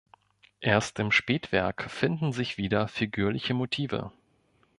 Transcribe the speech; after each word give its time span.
Erst 0.61 0.97
im 0.97 1.11
Spätwerk 1.11 1.91
finden 1.91 2.33
sich 2.33 2.57
wieder 2.57 2.87
figürliche 2.87 3.53
Motive. 3.53 4.11